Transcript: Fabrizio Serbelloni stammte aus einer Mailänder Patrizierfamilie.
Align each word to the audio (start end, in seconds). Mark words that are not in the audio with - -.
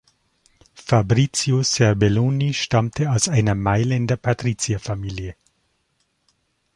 Fabrizio 0.87 1.61
Serbelloni 1.61 2.55
stammte 2.55 3.11
aus 3.11 3.29
einer 3.29 3.53
Mailänder 3.53 4.17
Patrizierfamilie. 4.17 5.35